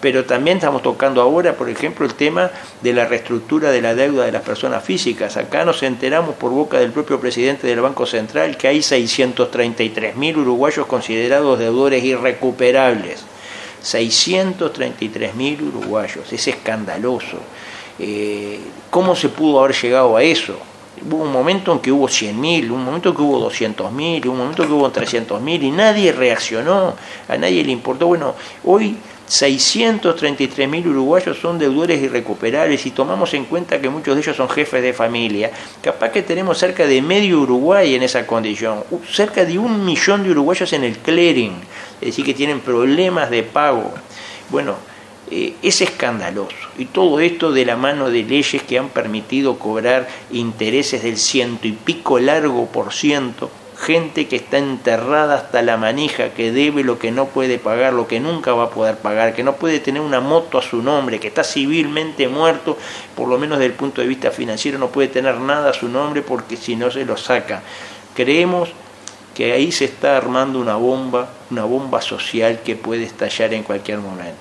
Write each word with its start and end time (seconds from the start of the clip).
pero 0.00 0.24
también 0.24 0.56
estamos 0.56 0.82
tocando 0.82 1.20
ahora, 1.20 1.54
por 1.54 1.68
ejemplo, 1.68 2.06
el 2.06 2.14
tema 2.14 2.50
de 2.80 2.92
la 2.92 3.06
reestructura 3.06 3.70
de 3.70 3.82
la 3.82 3.94
deuda 3.94 4.24
de 4.24 4.32
las 4.32 4.42
personas 4.42 4.82
físicas. 4.82 5.36
Acá 5.36 5.64
nos 5.64 5.82
enteramos 5.82 6.34
por 6.36 6.50
boca 6.50 6.78
del 6.78 6.90
propio 6.90 7.20
presidente 7.20 7.66
del 7.66 7.80
Banco 7.80 8.06
Central 8.06 8.56
que 8.56 8.68
hay 8.68 8.82
633 8.82 10.16
mil 10.16 10.38
uruguayos 10.38 10.86
considerados 10.86 11.58
deudores 11.58 12.02
irrecuperables. 12.02 13.24
633 13.82 15.34
mil 15.34 15.62
uruguayos, 15.62 16.32
es 16.32 16.48
escandaloso. 16.48 17.38
Eh, 17.98 18.58
¿Cómo 18.90 19.14
se 19.14 19.28
pudo 19.28 19.60
haber 19.60 19.76
llegado 19.76 20.16
a 20.16 20.22
eso? 20.22 20.56
Hubo 21.02 21.22
un 21.22 21.32
momento 21.32 21.72
en 21.72 21.78
que 21.78 21.90
hubo 21.90 22.08
100.000, 22.08 22.70
un 22.70 22.84
momento 22.84 23.10
en 23.10 23.14
que 23.14 23.22
hubo 23.22 23.50
200.000, 23.50 24.26
un 24.26 24.36
momento 24.36 24.62
en 24.62 24.68
que 24.68 24.74
hubo 24.74 24.92
300.000 24.92 25.62
y 25.62 25.70
nadie 25.70 26.12
reaccionó, 26.12 26.94
a 27.26 27.36
nadie 27.38 27.64
le 27.64 27.72
importó. 27.72 28.06
Bueno, 28.06 28.34
hoy 28.64 28.96
633.000 29.30 30.86
uruguayos 30.88 31.38
son 31.38 31.56
deudores 31.56 32.02
irrecuperables 32.02 32.84
y 32.84 32.90
tomamos 32.90 33.32
en 33.32 33.44
cuenta 33.44 33.80
que 33.80 33.88
muchos 33.88 34.16
de 34.16 34.22
ellos 34.22 34.36
son 34.36 34.48
jefes 34.48 34.82
de 34.82 34.92
familia, 34.92 35.52
capaz 35.80 36.10
que 36.10 36.22
tenemos 36.22 36.58
cerca 36.58 36.84
de 36.84 37.00
medio 37.00 37.40
Uruguay 37.40 37.94
en 37.94 38.02
esa 38.02 38.26
condición, 38.26 38.82
cerca 39.08 39.44
de 39.44 39.56
un 39.56 39.84
millón 39.84 40.24
de 40.24 40.32
uruguayos 40.32 40.72
en 40.72 40.82
el 40.82 40.98
clearing, 40.98 41.54
es 42.00 42.08
decir, 42.08 42.24
que 42.24 42.34
tienen 42.34 42.58
problemas 42.58 43.30
de 43.30 43.44
pago. 43.44 43.94
Bueno, 44.48 44.74
eh, 45.30 45.54
es 45.62 45.80
escandaloso. 45.80 46.56
Y 46.76 46.86
todo 46.86 47.20
esto 47.20 47.52
de 47.52 47.64
la 47.64 47.76
mano 47.76 48.10
de 48.10 48.24
leyes 48.24 48.64
que 48.64 48.78
han 48.78 48.88
permitido 48.88 49.60
cobrar 49.60 50.08
intereses 50.32 51.04
del 51.04 51.18
ciento 51.18 51.68
y 51.68 51.72
pico 51.72 52.18
largo 52.18 52.66
por 52.66 52.92
ciento, 52.92 53.48
gente 53.80 54.28
que 54.28 54.36
está 54.36 54.58
enterrada 54.58 55.36
hasta 55.36 55.62
la 55.62 55.78
manija, 55.78 56.34
que 56.34 56.52
debe 56.52 56.84
lo 56.84 56.98
que 56.98 57.10
no 57.10 57.26
puede 57.26 57.58
pagar, 57.58 57.94
lo 57.94 58.06
que 58.06 58.20
nunca 58.20 58.52
va 58.52 58.64
a 58.64 58.70
poder 58.70 58.96
pagar, 58.96 59.34
que 59.34 59.42
no 59.42 59.56
puede 59.56 59.80
tener 59.80 60.02
una 60.02 60.20
moto 60.20 60.58
a 60.58 60.62
su 60.62 60.82
nombre, 60.82 61.18
que 61.18 61.28
está 61.28 61.42
civilmente 61.42 62.28
muerto, 62.28 62.76
por 63.16 63.28
lo 63.28 63.38
menos 63.38 63.58
desde 63.58 63.72
el 63.72 63.78
punto 63.78 64.02
de 64.02 64.06
vista 64.06 64.30
financiero, 64.30 64.78
no 64.78 64.88
puede 64.88 65.08
tener 65.08 65.36
nada 65.36 65.70
a 65.70 65.74
su 65.74 65.88
nombre 65.88 66.20
porque 66.20 66.56
si 66.56 66.76
no 66.76 66.90
se 66.90 67.06
lo 67.06 67.16
saca. 67.16 67.62
Creemos 68.14 68.68
que 69.34 69.52
ahí 69.52 69.72
se 69.72 69.86
está 69.86 70.16
armando 70.16 70.60
una 70.60 70.76
bomba, 70.76 71.30
una 71.50 71.64
bomba 71.64 72.02
social 72.02 72.60
que 72.62 72.76
puede 72.76 73.04
estallar 73.04 73.54
en 73.54 73.62
cualquier 73.62 73.98
momento. 73.98 74.40